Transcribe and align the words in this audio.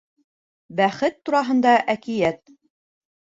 БӘХЕТ 0.79 1.19
ТУРАҺЫНДА 1.29 1.75
ӘКИӘТ 1.97 2.41